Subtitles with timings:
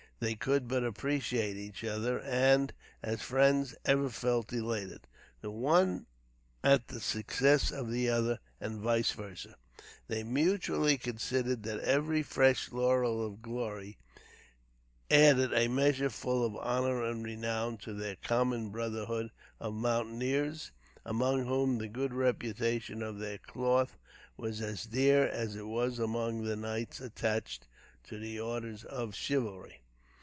[0.23, 5.07] They could but appreciate each other, and, as friends, ever felt elated,
[5.41, 6.05] the one
[6.63, 9.55] at the success of the other, and vice versâ.
[10.07, 13.97] They mutually considered that every fresh laurel of glory
[15.09, 20.71] added a measure full of honor and renown to their common brotherhood of mountaineers,
[21.03, 23.97] among whom the good reputation of their cloth
[24.37, 27.65] was as dear as it was among the knights attached
[28.03, 29.81] to the orders of chivalry.